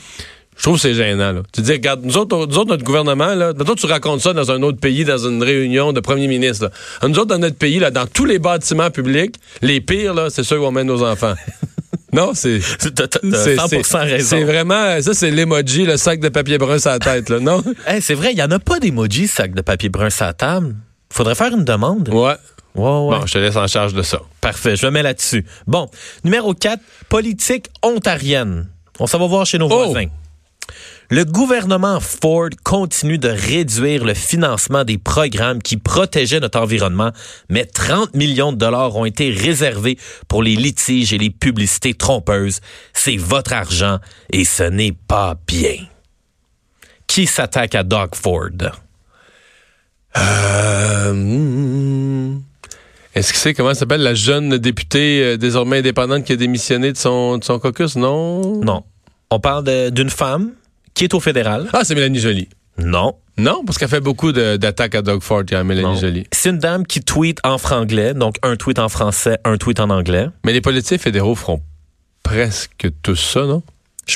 Je 0.62 0.68
trouve 0.68 0.76
que 0.76 0.82
c'est 0.84 0.94
gênant. 0.94 1.32
Là. 1.32 1.42
Tu 1.52 1.62
dis, 1.62 1.72
regarde, 1.72 2.02
nous 2.04 2.18
autres, 2.18 2.38
nous 2.46 2.56
autres, 2.60 2.70
notre 2.70 2.84
gouvernement, 2.84 3.34
là, 3.34 3.52
toi, 3.52 3.74
tu 3.76 3.88
racontes 3.88 4.22
ça 4.22 4.32
dans 4.34 4.52
un 4.52 4.62
autre 4.62 4.78
pays, 4.80 5.04
dans 5.04 5.18
une 5.18 5.42
réunion 5.42 5.92
de 5.92 6.00
premier 6.02 6.28
ministre. 6.28 6.66
là. 7.02 7.08
Nous 7.08 7.18
autres, 7.18 7.30
dans 7.30 7.40
notre 7.40 7.56
pays, 7.56 7.80
là, 7.80 7.90
dans 7.90 8.06
tous 8.06 8.26
les 8.26 8.38
bâtiments 8.38 8.92
publics, 8.92 9.38
les 9.64 9.82
pires, 9.82 10.14
là, 10.14 10.30
c'est 10.30 10.44
ceux 10.44 10.60
où 10.60 10.66
on 10.66 10.72
met 10.72 10.84
nos 10.84 11.04
enfants. 11.04 11.34
non, 12.14 12.34
c'est... 12.36 12.60
C'est- 12.62 12.94
100% 12.94 13.84
c'est- 13.84 13.98
raison. 13.98 14.28
C'est 14.38 14.44
vraiment, 14.44 15.02
ça, 15.02 15.16
c'est 15.16 15.32
l'emoji, 15.32 15.84
le 15.88 15.98
sac 15.98 16.20
de 16.20 16.30
papier 16.30 16.60
brun 16.60 16.78
sur 16.78 16.92
la 16.92 17.00
tête, 17.00 17.30
là, 17.30 17.40
non? 17.40 17.64
Hey, 17.88 18.00
c'est 18.00 18.14
vrai, 18.14 18.30
il 18.32 18.36
n'y 18.36 18.44
en 18.44 18.52
a 18.52 18.60
pas 18.60 18.80
d'emoji 18.80 19.28
sac 19.28 19.56
de 19.56 19.62
papier 19.62 19.90
brun 19.90 20.12
sur 20.12 20.26
la 20.26 20.34
table. 20.34 20.76
Faudrait 21.12 21.34
faire 21.34 21.54
une 21.54 21.66
demande. 21.66 22.08
Ouais. 22.10 22.36
Ouais, 22.76 22.84
ouais. 22.84 23.18
Bon, 23.20 23.26
je 23.26 23.34
te 23.34 23.38
laisse 23.40 23.56
en 23.56 23.66
charge 23.66 23.96
de 23.96 24.04
ça. 24.04 24.22
Parfait, 24.42 24.76
je 24.76 24.86
me 24.86 24.92
mets 24.92 25.02
là-dessus. 25.02 25.44
Bon, 25.66 25.88
numéro 26.24 26.54
4, 26.54 26.80
politique 27.10 27.66
ontarienne. 27.82 28.68
On 29.00 29.08
s'en 29.08 29.18
va 29.18 29.26
voir 29.26 29.46
chez 29.48 29.58
nos 29.58 29.66
Oh! 29.72 29.86
voisins. 29.86 30.06
Le 31.12 31.26
gouvernement 31.26 32.00
Ford 32.00 32.52
continue 32.64 33.18
de 33.18 33.28
réduire 33.28 34.06
le 34.06 34.14
financement 34.14 34.86
des 34.86 34.98
programmes 34.98 35.62
qui 35.62 35.76
protégeaient 35.76 36.40
notre 36.40 36.62
environnement, 36.62 37.12
mais 37.50 37.66
30 37.66 38.16
millions 38.16 38.54
de 38.54 38.58
dollars 38.58 38.96
ont 38.96 39.04
été 39.04 39.30
réservés 39.30 39.98
pour 40.30 40.42
les 40.42 40.56
litiges 40.56 41.12
et 41.12 41.18
les 41.18 41.30
publicités 41.30 41.94
trompeuses. 41.94 42.62
C'est 42.94 43.18
votre 43.18 43.52
argent 43.52 44.00
et 44.32 44.46
ce 44.46 44.64
n'est 44.64 44.94
pas 44.94 45.36
bien. 45.48 45.76
Qui 47.08 47.26
s'attaque 47.26 47.76
à 47.76 47.84
Doug 47.84 48.16
Ford? 48.16 48.72
Euh, 50.16 51.12
hmm. 51.14 52.42
Est-ce 53.16 53.34
que 53.34 53.38
c'est 53.38 53.54
comment 53.54 53.74
s'appelle 53.74 54.04
la 54.04 54.14
jeune 54.14 54.58
députée 54.58 55.22
euh, 55.22 55.36
désormais 55.36 55.80
indépendante 55.80 56.24
qui 56.24 56.32
a 56.32 56.38
démissionné 56.38 56.94
de 56.94 56.98
son, 56.98 57.38
de 57.38 57.44
son 57.44 57.60
caucus? 57.60 57.98
Non? 57.98 58.62
Non. 58.62 58.86
On 59.30 59.42
parle 59.42 59.92
d'une 59.92 60.10
femme? 60.10 60.54
Qui 60.94 61.04
est 61.06 61.14
au 61.14 61.20
fédéral. 61.20 61.70
Ah, 61.74 61.82
c'est 61.84 61.96
Mélanie 61.96 62.20
Joly. 62.20 62.50
Non. 62.78 63.16
Non, 63.38 63.64
parce 63.66 63.78
qu'elle 63.78 63.90
fait 63.90 64.02
beaucoup 64.02 64.32
d'attaques 64.32 64.96
à 64.96 65.02
Doug 65.02 65.22
Ford, 65.22 65.44
y 65.50 65.56
a 65.56 65.64
Mélanie 65.64 65.88
Non. 65.88 65.96
Joly. 65.96 66.26
C'est 66.32 66.50
une 66.50 66.58
dame 66.60 66.86
qui 66.86 67.02
tweet 67.02 67.40
en 67.44 67.58
franglais, 67.58 68.14
donc 68.14 68.36
un 68.44 68.56
tweet 68.56 68.78
en 68.80 68.90
français, 68.90 69.38
un 69.46 69.58
tweet 69.58 69.80
en 69.80 69.90
anglais. 69.90 70.28
Mais 70.46 70.54
les 70.54 70.62
politiciens 70.62 70.98
fédéraux 70.98 71.36
feront 71.36 71.62
presque 72.24 72.88
tous 73.04 73.16
ça, 73.16 73.46
non? 73.46 73.64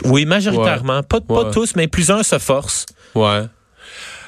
Oui, 0.05 0.25
majoritairement. 0.25 1.03
Pas, 1.03 1.21
pas 1.21 1.45
Ouais. 1.45 1.51
tous, 1.51 1.75
mais 1.75 1.87
plusieurs 1.87 2.23
se 2.25 2.37
forcent. 2.39 2.85
Ouais. 3.13 3.43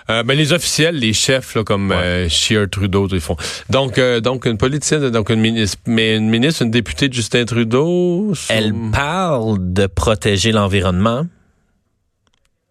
Euh, 0.09 0.23
ben, 0.23 0.37
les 0.37 0.53
officiels, 0.53 0.95
les 0.95 1.11
chefs, 1.11 1.53
là, 1.55 1.63
comme 1.65 1.91
euh, 1.91 2.29
Scheer, 2.29 2.69
Trudeau, 2.69 3.07
ils 3.11 3.19
font. 3.19 3.35
Donc, 3.69 3.97
euh, 3.97 4.21
donc 4.21 4.45
une 4.45 4.57
politicienne, 4.57 5.09
donc 5.09 5.29
une 5.29 5.41
ministre, 5.41 5.77
mais 5.85 6.15
une 6.15 6.29
ministre, 6.29 6.61
une 6.63 6.71
députée 6.71 7.09
de 7.09 7.13
Justin 7.13 7.43
Trudeau. 7.43 8.33
son- 8.33 8.53
Elle 8.53 8.73
parle 8.93 9.57
de 9.73 9.85
protéger 9.87 10.53
l'environnement. 10.53 11.25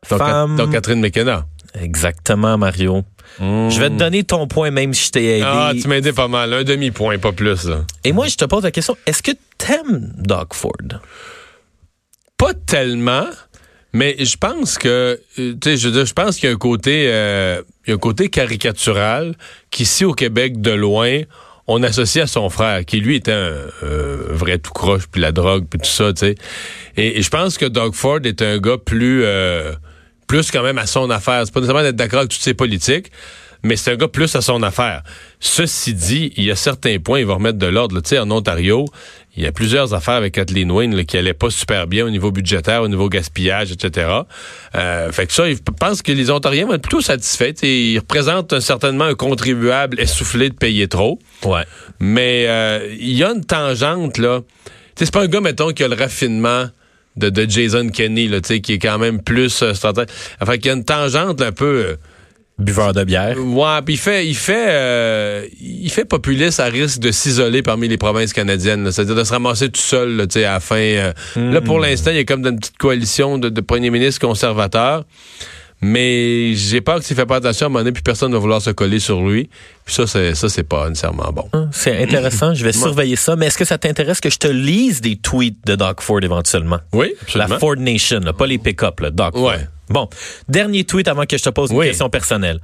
Donc, 0.08 0.18
femme. 0.18 0.56
donc 0.56 0.72
Catherine 0.72 1.00
McKenna. 1.00 1.46
Exactement, 1.80 2.56
Mario. 2.58 3.04
Je 3.38 3.80
vais 3.80 3.90
te 3.90 3.96
donner 3.96 4.24
ton 4.24 4.46
point 4.46 4.70
même 4.70 4.94
si 4.94 5.06
je 5.06 5.10
t'ai 5.10 5.38
aidé. 5.38 5.44
Ah, 5.46 5.72
tu 5.78 5.88
m'as 5.88 5.96
aidé 5.96 6.12
pas 6.12 6.28
mal. 6.28 6.52
Un 6.54 6.64
demi-point, 6.64 7.18
pas 7.18 7.32
plus. 7.32 7.64
Là. 7.64 7.84
Et 8.04 8.12
moi, 8.12 8.28
je 8.28 8.36
te 8.36 8.44
pose 8.44 8.62
la 8.62 8.70
question, 8.70 8.96
est-ce 9.04 9.22
que 9.22 9.32
t'aimes 9.58 10.12
Doug 10.16 10.54
Ford? 10.54 11.00
Pas 12.38 12.54
tellement, 12.54 13.26
mais 13.92 14.16
je 14.24 14.36
pense 14.36 14.78
que, 14.78 15.20
euh, 15.38 15.54
tu 15.60 15.70
sais, 15.70 15.76
je 15.76 16.04
je 16.04 16.12
pense 16.12 16.36
qu'il 16.36 16.48
y 16.48 16.52
a 16.52 16.54
un 16.54 16.58
côté, 16.58 17.06
euh, 17.08 17.62
il 17.86 17.90
y 17.90 17.92
a 17.92 17.96
un 17.96 17.98
côté 17.98 18.28
caricatural 18.28 19.34
qu'ici 19.70 20.04
au 20.04 20.12
Québec, 20.12 20.60
de 20.60 20.72
loin, 20.72 21.20
on 21.66 21.82
associe 21.82 22.22
à 22.22 22.26
son 22.26 22.48
frère, 22.48 22.84
qui 22.84 23.00
lui 23.00 23.16
était 23.16 23.32
un 23.32 23.54
euh, 23.82 24.28
vrai 24.30 24.58
tout 24.58 24.72
croche, 24.72 25.06
puis 25.10 25.20
la 25.20 25.32
drogue, 25.32 25.66
puis 25.68 25.80
tout 25.80 25.90
ça, 25.90 26.12
tu 26.12 26.20
sais. 26.20 26.34
Et, 26.96 27.18
et 27.18 27.22
je 27.22 27.30
pense 27.30 27.58
que 27.58 27.66
Doug 27.66 27.94
Ford 27.94 28.20
est 28.24 28.40
un 28.42 28.58
gars 28.58 28.78
plus, 28.78 29.22
euh, 29.24 29.72
plus 30.26 30.50
quand 30.50 30.62
même 30.62 30.78
à 30.78 30.86
son 30.86 31.10
affaire. 31.10 31.42
C'est 31.44 31.52
pas 31.52 31.60
nécessairement 31.60 31.82
d'être 31.82 31.96
d'accord 31.96 32.20
avec 32.20 32.30
toutes 32.30 32.42
ses 32.42 32.54
politiques, 32.54 33.10
mais 33.62 33.76
c'est 33.76 33.92
un 33.92 33.96
gars 33.96 34.08
plus 34.08 34.34
à 34.36 34.40
son 34.40 34.62
affaire. 34.62 35.02
Ceci 35.40 35.94
dit, 35.94 36.32
il 36.36 36.44
y 36.44 36.50
a 36.50 36.56
certains 36.56 36.98
points, 36.98 37.20
il 37.20 37.26
va 37.26 37.34
remettre 37.34 37.58
de 37.58 37.66
l'ordre. 37.66 38.00
Tu 38.00 38.10
sais, 38.10 38.18
en 38.18 38.30
Ontario, 38.30 38.86
il 39.36 39.44
y 39.44 39.46
a 39.46 39.52
plusieurs 39.52 39.92
affaires 39.92 40.14
avec 40.14 40.34
Kathleen 40.34 40.70
Wayne 40.70 41.04
qui 41.04 41.18
allaient 41.18 41.34
pas 41.34 41.50
super 41.50 41.86
bien 41.86 42.06
au 42.06 42.10
niveau 42.10 42.30
budgétaire, 42.30 42.82
au 42.82 42.88
niveau 42.88 43.08
gaspillage, 43.08 43.72
etc. 43.72 44.08
Euh, 44.74 45.12
fait 45.12 45.26
que 45.26 45.32
ça, 45.32 45.50
je 45.50 45.56
pense 45.78 46.02
que 46.02 46.12
les 46.12 46.30
Ontariens 46.30 46.66
vont 46.66 46.74
être 46.74 46.82
plutôt 46.82 47.02
satisfaits. 47.02 47.62
ils 47.62 47.98
représentent 47.98 48.60
certainement 48.60 49.04
un 49.04 49.14
contribuable 49.14 50.00
essoufflé 50.00 50.48
de 50.48 50.54
payer 50.54 50.88
trop. 50.88 51.18
Ouais. 51.44 51.64
Mais 52.00 52.46
euh, 52.48 52.94
il 52.98 53.12
y 53.12 53.24
a 53.24 53.30
une 53.30 53.44
tangente, 53.44 54.18
là. 54.18 54.40
C'est 54.94 55.10
pas 55.10 55.22
un 55.22 55.26
gars, 55.26 55.42
mettons, 55.42 55.72
qui 55.72 55.84
a 55.84 55.88
le 55.88 55.96
raffinement 55.96 56.68
de, 57.16 57.30
de 57.30 57.48
Jason 57.48 57.88
Kenney, 57.88 58.28
là, 58.28 58.40
qui 58.40 58.72
est 58.72 58.78
quand 58.78 58.98
même 58.98 59.22
plus... 59.22 59.62
Euh, 59.62 59.72
enfin, 59.72 60.56
qu'il 60.56 60.66
y 60.66 60.70
a 60.70 60.74
une 60.74 60.84
tangente 60.84 61.40
un 61.42 61.52
peu... 61.52 61.84
Euh, 61.86 61.96
buveur 62.58 62.92
de 62.92 63.04
bière. 63.04 63.36
Ouais, 63.38 63.82
puis 63.84 63.94
il 63.94 63.98
fait, 63.98 64.26
il 64.26 64.34
fait, 64.34 64.66
euh, 64.68 65.46
il 65.60 65.90
fait 65.90 66.04
populiste 66.04 66.60
à 66.60 66.66
risque 66.66 67.00
de 67.00 67.10
s'isoler 67.10 67.62
parmi 67.62 67.88
les 67.88 67.98
provinces 67.98 68.32
canadiennes. 68.32 68.90
C'est-à-dire 68.90 69.14
de 69.14 69.24
se 69.24 69.32
ramasser 69.32 69.68
tout 69.68 69.80
seul, 69.80 70.16
là, 70.16 70.24
à 70.34 70.38
la 70.40 70.60
fin. 70.60 70.76
Euh. 70.76 71.12
Là, 71.36 71.60
pour 71.60 71.78
hmm. 71.78 71.82
l'instant, 71.82 72.10
il 72.12 72.16
y 72.16 72.20
a 72.20 72.24
comme 72.24 72.46
une 72.46 72.58
petite 72.58 72.78
coalition 72.78 73.38
de, 73.38 73.48
de 73.48 73.60
premiers 73.60 73.90
ministres 73.90 74.26
conservateurs. 74.26 75.04
Mais 75.82 76.54
j'ai 76.54 76.80
peur 76.80 76.98
que 76.98 77.04
s'il 77.04 77.16
fait 77.16 77.26
pas 77.26 77.36
attention 77.36 77.66
à 77.66 77.68
un 77.68 77.70
moment 77.70 77.80
donné, 77.80 77.92
puis 77.92 78.02
personne 78.02 78.30
ne 78.30 78.36
va 78.36 78.40
vouloir 78.40 78.62
se 78.62 78.70
coller 78.70 78.98
sur 78.98 79.22
lui. 79.22 79.50
Puis 79.84 79.94
ça, 79.94 80.06
c'est 80.06 80.34
ça, 80.34 80.48
c'est 80.48 80.62
pas 80.62 80.88
nécessairement 80.88 81.30
bon. 81.32 81.48
Hum, 81.52 81.68
c'est 81.72 82.02
intéressant. 82.02 82.54
Je 82.54 82.64
vais 82.64 82.72
surveiller 82.72 83.16
ça. 83.16 83.36
Mais 83.36 83.46
est-ce 83.46 83.58
que 83.58 83.64
ça 83.64 83.76
t'intéresse 83.76 84.20
que 84.20 84.30
je 84.30 84.38
te 84.38 84.48
lise 84.48 85.00
des 85.00 85.16
tweets 85.16 85.66
de 85.66 85.76
Doc 85.76 86.00
Ford 86.00 86.22
éventuellement? 86.22 86.78
Oui, 86.92 87.14
absolument. 87.20 87.50
La 87.50 87.58
Ford 87.58 87.76
Nation, 87.76 88.20
pas 88.36 88.46
les 88.46 88.58
pick-up, 88.58 89.02
Doc 89.12 89.34
Ford. 89.34 89.44
Ouais. 89.44 89.68
Bon, 89.88 90.08
dernier 90.48 90.84
tweet 90.84 91.08
avant 91.08 91.26
que 91.26 91.36
je 91.36 91.42
te 91.42 91.50
pose 91.50 91.70
une 91.70 91.80
question 91.82 92.10
personnelle. 92.10 92.60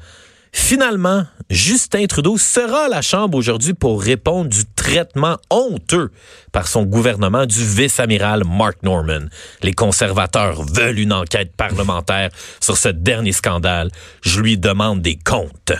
Finalement, 0.55 1.25
Justin 1.49 2.07
Trudeau 2.07 2.37
sera 2.37 2.85
à 2.85 2.89
la 2.89 3.01
Chambre 3.03 3.37
aujourd'hui 3.39 3.73
pour 3.73 4.03
répondre 4.03 4.51
du 4.51 4.65
traitement 4.77 5.39
honteux 5.51 6.11
par 6.53 6.69
son 6.69 6.85
gouvernement 6.85 7.47
du 7.47 7.65
vice-amiral 7.65 8.45
Mark 8.47 8.83
Norman. 8.83 9.29
Les 9.63 9.73
conservateurs 9.73 10.63
veulent 10.63 10.99
une 10.99 11.13
enquête 11.13 11.53
parlementaire 11.57 12.31
sur 12.61 12.77
ce 12.77 12.89
dernier 12.89 13.33
scandale. 13.33 13.91
Je 14.23 14.41
lui 14.41 14.59
demande 14.59 15.01
des 15.01 15.17
comptes. 15.17 15.73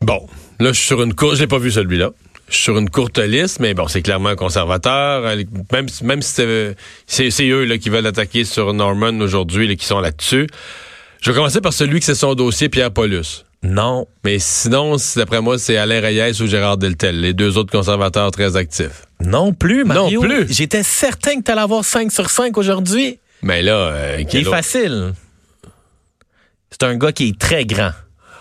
Bon, 0.00 0.26
là, 0.60 0.72
je 0.72 0.78
suis 0.78 0.86
sur 0.86 1.02
une 1.02 1.14
courte... 1.14 1.36
Je 1.36 1.42
n'ai 1.42 1.46
pas 1.46 1.58
vu 1.58 1.70
celui-là. 1.70 2.10
Sur 2.48 2.78
une 2.78 2.88
courte 2.90 3.18
liste, 3.18 3.60
mais 3.60 3.74
bon, 3.74 3.88
c'est 3.88 4.02
clairement 4.02 4.36
conservateur. 4.36 5.22
Même, 5.72 5.86
même 6.02 6.22
si 6.22 6.74
c'est 7.06 7.48
eux 7.48 7.64
là, 7.64 7.78
qui 7.78 7.90
veulent 7.90 8.06
attaquer 8.06 8.44
sur 8.44 8.72
Norman 8.72 9.18
aujourd'hui, 9.20 9.76
qui 9.76 9.84
sont 9.86 10.00
là-dessus. 10.00 10.46
Je 11.22 11.30
vais 11.30 11.36
commencer 11.36 11.60
par 11.60 11.72
celui 11.72 12.00
qui 12.00 12.06
c'est 12.06 12.14
son 12.14 12.34
dossier, 12.34 12.68
Pierre 12.68 12.92
Paulus. 12.92 13.45
Non. 13.62 14.06
Mais 14.24 14.38
sinon, 14.38 14.96
d'après 15.16 15.40
moi, 15.40 15.58
c'est 15.58 15.76
Alain 15.76 16.00
Reyes 16.00 16.40
ou 16.40 16.46
Gérard 16.46 16.76
Deltel, 16.76 17.20
les 17.20 17.34
deux 17.34 17.58
autres 17.58 17.72
conservateurs 17.72 18.30
très 18.30 18.56
actifs. 18.56 19.06
Non 19.20 19.52
plus, 19.52 19.84
Mario. 19.84 20.22
Non 20.22 20.28
plus. 20.28 20.52
J'étais 20.52 20.82
certain 20.82 21.36
que 21.38 21.44
tu 21.44 21.50
allais 21.50 21.62
avoir 21.62 21.84
5 21.84 22.12
sur 22.12 22.30
5 22.30 22.56
aujourd'hui. 22.58 23.18
Mais 23.42 23.62
là, 23.62 23.72
euh, 23.72 24.24
Il 24.32 24.40
est 24.40 24.44
facile. 24.44 25.12
C'est 26.70 26.82
un 26.82 26.96
gars 26.96 27.12
qui 27.12 27.28
est 27.28 27.38
très 27.38 27.64
grand. 27.64 27.92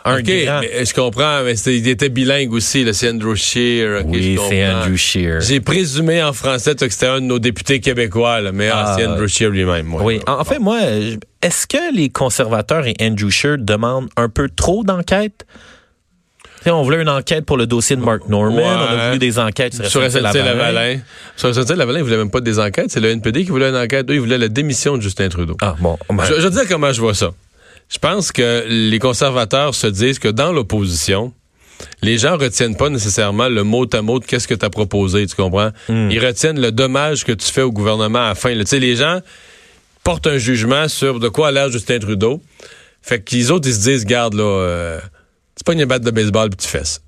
Un 0.08 0.20
OK, 0.20 0.28
mais 0.28 0.86
je 0.86 0.94
comprends, 0.94 1.44
mais 1.44 1.56
il 1.56 1.88
était 1.88 2.10
bilingue 2.10 2.54
aussi, 2.54 2.86
c'est 2.94 3.10
Andrew 3.10 3.34
Scheer. 3.34 4.04
oui, 4.06 4.38
c'est 4.50 4.66
Andrew 4.66 4.96
Scheer. 4.96 5.42
J'ai 5.42 5.60
présumé 5.60 6.22
en 6.22 6.32
français 6.32 6.76
que 6.76 6.88
c'était 6.90 7.08
un 7.08 7.22
de 7.22 7.26
nos 7.26 7.40
députés 7.40 7.80
québécois, 7.80 8.40
mais 8.54 8.70
ah, 8.72 8.94
c'est 8.96 9.08
Andrew 9.08 9.28
Scheer 9.28 9.50
lui-même. 9.50 9.96
Oui, 9.96 10.20
en, 10.28 10.44
fait, 10.44 10.60
moi, 10.60 10.78
est-ce 11.42 11.66
que 11.66 11.96
les 11.96 12.10
conservateurs 12.10 12.86
et 12.86 12.94
Andrew 13.02 13.32
Scheer 13.32 13.58
demandent 13.58 14.10
un 14.16 14.30
peu 14.30 14.48
trop 14.48 14.84
d'enquêtes? 14.84 15.46
on 16.68 16.84
voulait 16.84 17.02
une 17.02 17.10
enquête 17.10 17.46
pour 17.46 17.58
le 17.58 17.68
dossier 17.68 17.96
de 17.96 18.02
Mark 18.02 18.28
Norman. 18.28 18.62
On 18.62 18.98
a 18.98 19.08
voulu 19.08 19.20
des 19.20 19.40
enquêtes 19.40 19.74
sur, 19.74 19.86
sur 19.86 20.02
SNC-Lavalin. 20.02 21.00
Sur 21.36 21.54
SNC-Lavalin, 21.54 22.00
ils 22.00 22.04
voulaient 22.04 22.18
même 22.18 22.32
pas 22.32 22.42
des 22.42 22.60
enquêtes. 22.60 22.90
C'est 22.90 23.00
le 23.00 23.10
NPD 23.10 23.44
qui 23.44 23.52
voulait 23.52 23.70
une 23.70 23.76
enquête. 23.76 24.10
Eux, 24.10 24.16
ils 24.16 24.20
voulaient 24.20 24.38
la 24.38 24.48
démission 24.48 24.98
de 24.98 25.02
Justin 25.02 25.30
Trudeau. 25.30 25.58
Ah, 25.62 25.76
bon. 25.80 25.98
Ben. 26.10 26.24
Je, 26.26 26.42
je 26.42 26.48
te 26.48 26.54
dire 26.54 26.68
comment 26.68 26.92
je 26.92 27.02
vois 27.02 27.14
ça. 27.14 27.32
Je 27.90 28.00
pense 28.00 28.32
que 28.32 28.66
les 28.68 29.00
conservateurs 29.00 29.76
se 29.76 29.88
disent 29.88 30.20
que 30.20 30.28
dans 30.28 30.52
l'opposition, 30.52 31.34
les 32.02 32.18
gens 32.18 32.38
retiennent 32.38 32.76
pas 32.76 32.90
nécessairement 32.90 33.50
le 33.50 33.64
mot 33.64 33.86
à 33.94 34.02
mot 34.02 34.20
de 34.20 34.26
qu'est-ce 34.26 34.48
que 34.48 34.54
tu 34.54 34.66
as 34.66 34.70
proposé, 34.70 35.26
tu 35.28 35.36
comprends? 35.36 35.72
Hmm. 35.90 36.10
Ils 36.10 36.26
retiennent 36.26 36.60
le 36.60 36.72
dommage 36.72 37.24
que 37.24 37.32
tu 37.32 37.52
fais 37.52 37.62
au 37.62 37.72
gouvernement 37.72 38.20
à 38.20 38.30
la 38.30 38.36
fin. 38.36 38.54
Tu 38.54 38.66
sais, 38.66 38.80
les 38.80 38.96
gens 38.96 39.20
portent 40.04 40.28
un 40.28 40.38
jugement 40.38 40.88
sur 40.88 41.20
de 41.20 41.30
quoi 41.30 41.50
a 41.50 41.52
l'air 41.52 41.72
Justin 41.72 42.00
Trudeau. 42.00 42.42
Fait 43.02 43.24
qu'ils 43.24 43.52
autres, 43.52 43.68
ils 43.68 43.76
se 43.76 43.82
disent, 43.82 44.06
garde, 44.06 44.34
là, 44.34 44.44
euh, 44.44 45.00
c'est 45.56 45.66
pas 45.66 45.74
une 45.74 45.86
batte 45.86 46.04
de 46.04 46.12
baseball 46.12 46.50
puis 46.50 46.58
tu 46.58 46.68
fesses. 46.68 47.02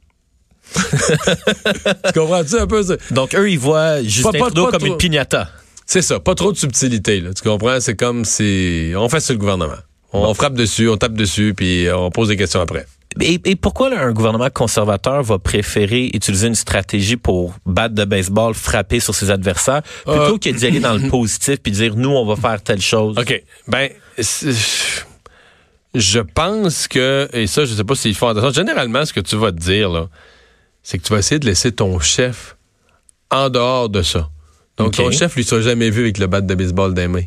tu 0.75 2.13
comprends-tu 2.13 2.55
un 2.57 2.67
peu 2.67 2.83
ça? 2.83 2.97
Donc, 3.11 3.33
eux, 3.33 3.49
ils 3.49 3.59
voient 3.59 4.03
Justin 4.03 4.31
Trudeau 4.31 4.67
comme 4.67 4.85
une 4.85 4.97
piñata. 4.97 5.49
C'est 5.85 6.01
ça, 6.01 6.19
pas 6.19 6.35
trop 6.35 6.51
de 6.51 6.57
subtilité, 6.57 7.21
là. 7.21 7.33
Tu 7.33 7.41
comprends? 7.41 7.79
C'est 7.79 7.95
comme 7.95 8.25
si 8.25 8.91
on 8.97 9.07
fait 9.07 9.21
sur 9.21 9.33
le 9.33 9.39
gouvernement. 9.39 9.77
On, 10.13 10.33
frappe 10.33 10.53
dessus, 10.53 10.89
on 10.89 10.97
tape 10.97 11.13
dessus, 11.13 11.53
puis 11.55 11.87
on 11.93 12.09
pose 12.11 12.29
des 12.29 12.37
questions 12.37 12.61
après. 12.61 12.85
Et, 13.21 13.55
pourquoi 13.55 13.97
un 13.97 14.11
gouvernement 14.11 14.49
conservateur 14.49 15.23
va 15.23 15.39
préférer 15.39 16.11
utiliser 16.13 16.47
une 16.47 16.55
stratégie 16.55 17.17
pour 17.17 17.55
battre 17.65 17.95
de 17.95 18.05
baseball, 18.05 18.53
frapper 18.53 18.99
sur 18.99 19.15
ses 19.15 19.31
adversaires, 19.31 19.81
plutôt 20.05 20.35
euh, 20.35 20.37
que 20.37 20.49
d'y 20.49 20.65
aller 20.67 20.79
dans 20.79 20.93
le 20.93 21.07
positif 21.09 21.57
puis 21.61 21.71
dire 21.71 21.95
nous 21.95 22.09
on 22.09 22.25
va 22.25 22.35
faire 22.35 22.61
telle 22.61 22.81
chose? 22.81 23.17
OK. 23.17 23.43
Ben 23.67 23.89
je 25.95 26.19
pense 26.19 26.87
que 26.87 27.27
et 27.33 27.47
ça 27.47 27.65
je 27.65 27.73
sais 27.73 27.83
pas 27.83 27.95
s'ils 27.95 28.15
font 28.15 28.27
attention. 28.27 28.51
Généralement 28.51 29.05
ce 29.05 29.13
que 29.13 29.19
tu 29.19 29.35
vas 29.35 29.51
te 29.51 29.57
dire 29.57 29.89
là, 29.89 30.07
c'est 30.83 30.97
que 30.97 31.03
tu 31.03 31.13
vas 31.13 31.19
essayer 31.19 31.39
de 31.39 31.45
laisser 31.45 31.71
ton 31.71 31.99
chef 31.99 32.55
en 33.31 33.49
dehors 33.49 33.89
de 33.89 34.01
ça. 34.01 34.29
Donc 34.77 34.95
ton 34.95 35.09
chef 35.11 35.35
lui 35.35 35.43
sera 35.43 35.61
jamais 35.61 35.89
vu 35.89 36.01
avec 36.01 36.19
le 36.19 36.27
bat 36.27 36.41
de 36.41 36.53
baseball 36.53 36.93
des 36.93 37.07
mains. 37.07 37.23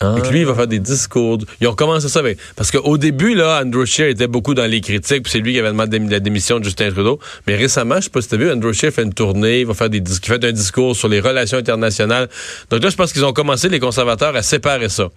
Ah. 0.00 0.14
lui, 0.30 0.40
il 0.40 0.46
va 0.46 0.54
faire 0.54 0.66
des 0.66 0.78
discours. 0.78 1.38
Ils 1.60 1.68
ont 1.68 1.74
commencé 1.74 2.08
ça 2.08 2.18
avec. 2.18 2.38
Parce 2.54 2.70
qu'au 2.70 2.98
début, 2.98 3.34
là, 3.34 3.62
Andrew 3.64 3.86
Scheer 3.86 4.08
était 4.08 4.26
beaucoup 4.26 4.52
dans 4.52 4.66
les 4.66 4.82
critiques, 4.82 5.22
puis 5.22 5.32
c'est 5.32 5.38
lui 5.38 5.54
qui 5.54 5.58
avait 5.58 5.70
demandé 5.70 5.98
la 5.98 6.20
démission 6.20 6.58
de 6.58 6.64
Justin 6.64 6.90
Trudeau. 6.90 7.18
Mais 7.46 7.56
récemment, 7.56 7.96
je 7.96 8.02
sais 8.02 8.10
pas 8.10 8.20
si 8.20 8.28
t'as 8.28 8.36
vu, 8.36 8.50
Andrew 8.50 8.72
Scheer 8.72 8.92
fait 8.92 9.04
une 9.04 9.14
tournée, 9.14 9.60
il 9.60 9.66
va 9.66 9.72
faire 9.72 9.88
des 9.88 9.98
il 9.98 10.26
fait 10.26 10.44
un 10.44 10.52
discours 10.52 10.94
sur 10.94 11.08
les 11.08 11.20
relations 11.20 11.56
internationales. 11.56 12.28
Donc 12.70 12.82
là, 12.82 12.90
je 12.90 12.96
pense 12.96 13.12
qu'ils 13.12 13.24
ont 13.24 13.32
commencé, 13.32 13.70
les 13.70 13.80
conservateurs, 13.80 14.36
à 14.36 14.42
séparer 14.42 14.90
ça. 14.90 15.08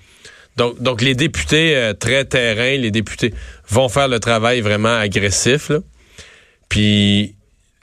Donc, 0.56 0.82
donc 0.82 1.02
les 1.02 1.14
députés 1.14 1.76
euh, 1.76 1.94
très 1.94 2.24
terrain, 2.24 2.78
les 2.78 2.92
députés 2.92 3.34
vont 3.70 3.90
faire 3.90 4.08
le 4.08 4.20
travail 4.20 4.62
vraiment 4.62 4.96
agressif. 4.96 5.70
Là. 5.70 5.80
Puis 6.70 7.36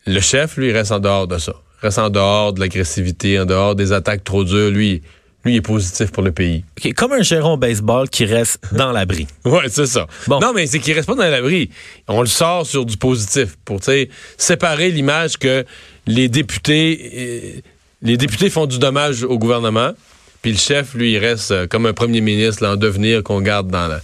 le 0.07 0.21
chef, 0.21 0.57
lui, 0.57 0.73
reste 0.73 0.93
en 0.93 0.99
dehors 0.99 1.27
de 1.27 1.37
ça. 1.37 1.55
Reste 1.83 1.99
en 1.99 2.09
dehors 2.09 2.53
de 2.55 2.61
l'agressivité, 2.61 3.39
en 3.39 3.45
dehors 3.45 3.75
des 3.75 3.93
attaques 3.93 4.25
trop 4.25 4.45
dures. 4.45 4.71
Lui, 4.71 5.03
lui 5.47 5.57
est 5.57 5.63
positif 5.63 6.11
pour 6.11 6.23
le 6.23 6.33
pays. 6.33 6.65
comme 6.97 7.13
un 7.13 7.23
gérant 7.23 7.57
baseball 7.57 8.09
qui 8.11 8.25
reste 8.25 8.61
dans 8.73 8.93
l'abri. 8.93 9.27
Oui, 9.45 9.63
c'est 9.69 9.87
ça. 9.87 10.07
Non, 10.29 10.53
mais 10.55 10.67
c'est 10.67 10.81
qu'il 10.81 10.93
reste 10.93 11.07
pas 11.07 11.15
dans 11.15 11.31
l'abri. 11.31 11.71
On 12.09 12.21
le 12.21 12.27
sort 12.27 12.67
sur 12.67 12.85
du 12.85 12.97
positif 12.97 13.57
pour 13.65 13.81
séparer 14.37 14.91
l'image 14.91 15.39
que 15.39 15.65
les 16.07 16.29
députés 16.29 17.57
euh, 17.57 17.61
les 18.03 18.17
députés 18.17 18.51
font 18.51 18.67
du 18.67 18.79
dommage 18.79 19.23
au 19.25 19.39
gouvernement, 19.39 19.93
puis 20.43 20.53
le 20.53 20.59
chef, 20.59 20.95
lui, 20.95 21.13
il 21.13 21.19
reste 21.19 21.51
euh, 21.51 21.67
comme 21.67 21.87
un 21.87 21.93
premier 21.93 22.21
ministre 22.21 22.67
en 22.67 22.77
devenir 22.77 23.23
qu'on 23.23 23.41
garde 23.41 23.69
dans 23.69 23.99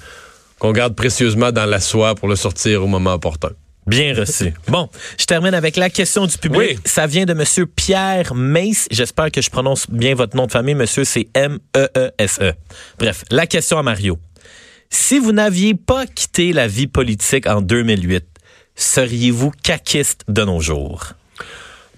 qu'on 0.59 0.73
garde 0.73 0.95
précieusement 0.95 1.51
dans 1.51 1.67
la 1.67 1.81
soie 1.81 2.15
pour 2.15 2.29
le 2.29 2.37
sortir 2.37 2.85
au 2.85 2.87
moment 2.87 3.15
opportun. 3.15 3.51
Bien 3.87 4.15
reçu. 4.15 4.55
Bon, 4.69 4.89
je 5.19 5.25
termine 5.25 5.55
avec 5.55 5.77
la 5.77 5.91
question 5.91 6.27
du 6.27 6.39
public. 6.39 6.79
Ça 6.85 7.07
vient 7.07 7.25
de 7.25 7.35
Monsieur 7.35 7.67
Pierre 7.67 8.35
Mace. 8.35 8.87
J'espère 8.91 9.31
que 9.31 9.43
je 9.43 9.51
prononce 9.51 9.91
bien 9.91 10.15
votre 10.15 10.37
nom 10.37 10.47
de 10.47 10.53
famille. 10.53 10.75
Monsieur, 10.75 11.05
c'est 11.05 11.29
M-E-E-S-E. 11.35 12.51
-E. 12.51 12.55
Bref, 12.99 13.25
la 13.31 13.47
question 13.47 13.79
à 13.79 13.83
Mario. 13.83 14.19
Si 14.89 15.19
vous 15.19 15.33
n'aviez 15.33 15.75
pas 15.75 16.07
quitté 16.07 16.53
la 16.53 16.69
vie 16.69 16.87
politique 16.87 17.47
en 17.47 17.61
2008, 17.61 18.25
seriez-vous 18.77 19.51
caquiste 19.63 20.25
de 20.29 20.45
nos 20.45 20.61
jours? 20.61 21.15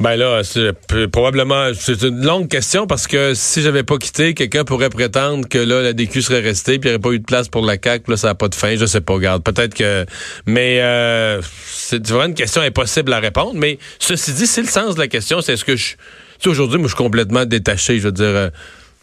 Ben 0.01 0.17
là, 0.17 0.43
c'est 0.43 0.73
probablement 1.09 1.71
c'est 1.73 2.03
une 2.03 2.25
longue 2.25 2.49
question 2.49 2.87
parce 2.87 3.07
que 3.07 3.33
si 3.35 3.63
j'avais 3.63 3.85
pas 3.85 3.97
quitté, 3.97 4.35
quelqu'un 4.35 4.65
pourrait 4.65 4.91
prétendre 4.91 5.49
que 5.49 5.59
là 5.59 5.83
la 5.83 5.93
DQ 5.93 6.21
serait 6.21 6.41
restée 6.41 6.81
puis 6.81 6.91
il 6.91 6.93
n'y 6.93 6.97
aurait 6.97 7.03
pas 7.03 7.13
eu 7.13 7.21
de 7.21 7.25
place 7.25 7.49
pour 7.49 7.65
la 7.65 7.77
CAC, 7.77 8.09
là 8.09 8.17
ça 8.17 8.29
n'a 8.29 8.35
pas 8.35 8.49
de 8.49 8.57
fin, 8.57 8.75
je 8.75 8.87
sais 8.87 9.01
pas, 9.01 9.15
regarde, 9.15 9.45
peut-être 9.45 9.75
que 9.75 10.05
mais 10.47 10.81
euh, 10.81 11.41
c'est 11.67 12.05
vraiment 12.09 12.27
une 12.27 12.35
question 12.35 12.61
impossible 12.61 13.13
à 13.13 13.21
répondre, 13.21 13.55
mais 13.55 13.79
ceci 14.01 14.33
dit, 14.33 14.49
c'est 14.49 14.63
le 14.63 14.69
sens 14.69 14.97
de 14.97 15.01
la 15.01 15.07
question, 15.07 15.41
c'est 15.41 15.57
ce 15.57 15.65
que 15.65 15.77
je 15.77 15.95
aujourd'hui 16.45 16.79
moi 16.79 16.89
je 16.89 16.95
suis 16.95 17.03
complètement 17.03 17.45
détaché, 17.45 17.99
je 17.99 18.03
veux 18.03 18.13
dire 18.13 18.27
euh, 18.27 18.51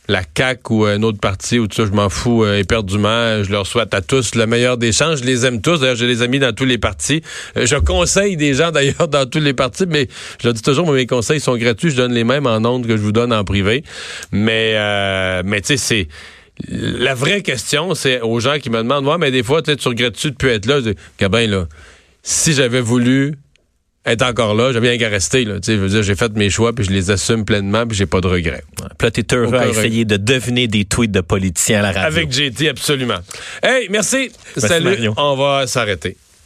la 0.07 0.23
CAC 0.23 0.69
ou 0.71 0.85
un 0.85 1.03
autre 1.03 1.19
parti 1.19 1.59
ou 1.59 1.67
tout 1.67 1.75
ça, 1.75 1.85
je 1.85 1.91
m'en 1.91 2.09
fous 2.09 2.43
euh, 2.43 2.57
éperdument. 2.57 3.43
Je 3.43 3.51
leur 3.51 3.65
souhaite 3.67 3.93
à 3.93 4.01
tous 4.01 4.35
le 4.35 4.45
meilleur 4.45 4.77
des 4.77 4.91
chances. 4.91 5.19
Je 5.19 5.23
les 5.23 5.45
aime 5.45 5.61
tous. 5.61 5.79
D'ailleurs, 5.79 5.95
j'ai 5.95 6.07
des 6.07 6.21
amis 6.21 6.39
dans 6.39 6.53
tous 6.53 6.65
les 6.65 6.77
partis. 6.77 7.21
Euh, 7.55 7.65
je 7.65 7.75
conseille 7.75 8.35
des 8.35 8.53
gens 8.53 8.71
d'ailleurs 8.71 9.07
dans 9.07 9.29
tous 9.29 9.39
les 9.39 9.53
partis, 9.53 9.85
mais 9.87 10.07
je 10.41 10.47
le 10.47 10.53
dis 10.53 10.61
toujours, 10.61 10.91
mes 10.91 11.05
conseils 11.05 11.39
sont 11.39 11.55
gratuits. 11.55 11.91
Je 11.91 11.97
donne 11.97 12.13
les 12.13 12.23
mêmes 12.23 12.47
en 12.47 12.63
ondes 12.65 12.87
que 12.87 12.97
je 12.97 13.01
vous 13.01 13.11
donne 13.11 13.31
en 13.31 13.43
privé. 13.43 13.83
Mais, 14.31 14.73
euh, 14.75 15.43
mais 15.45 15.61
tu 15.61 15.77
sais, 15.77 15.77
c'est 15.77 16.07
la 16.67 17.15
vraie 17.15 17.41
question, 17.41 17.95
c'est 17.95 18.21
aux 18.21 18.39
gens 18.39 18.59
qui 18.59 18.69
me 18.69 18.77
demandent, 18.79 19.05
moi, 19.05 19.17
mais 19.17 19.31
des 19.31 19.43
fois, 19.43 19.61
tu 19.61 19.71
regrettes-tu 19.87 20.31
de 20.31 20.47
être 20.47 20.65
là? 20.65 20.79
Je 20.79 20.91
dis, 20.91 20.97
Gabin, 21.19 21.47
là, 21.47 21.67
si 22.23 22.53
j'avais 22.53 22.81
voulu 22.81 23.35
est 24.05 24.21
encore 24.21 24.55
là, 24.55 24.71
j'ai 24.73 24.79
bien 24.79 24.97
qu'à 24.97 25.09
rester. 25.09 25.45
Là. 25.45 25.55
Je 25.65 25.73
veux 25.73 25.89
dire, 25.89 26.03
j'ai 26.03 26.15
fait 26.15 26.31
mes 26.33 26.49
choix, 26.49 26.73
puis 26.73 26.83
je 26.83 26.91
les 26.91 27.11
assume 27.11 27.45
pleinement, 27.45 27.85
puis 27.85 27.97
j'ai 27.97 28.05
pas 28.05 28.21
de 28.21 28.27
regrets. 28.27 28.63
Puis 28.97 29.05
là, 29.07 29.11
t'es 29.11 29.35
heureux 29.35 29.55
à 29.55 29.67
essayer 29.67 30.05
de 30.05 30.17
deviner 30.17 30.67
des 30.67 30.85
tweets 30.85 31.11
de 31.11 31.21
politiciens 31.21 31.79
à 31.79 31.81
la 31.81 31.91
radio. 31.91 32.17
Avec 32.17 32.31
JT, 32.31 32.69
absolument. 32.69 33.19
Hey, 33.61 33.87
merci. 33.89 34.31
Merci, 34.55 34.67
Salut. 34.67 35.09
On 35.17 35.35
va 35.35 35.67
s'arrêter. 35.67 36.17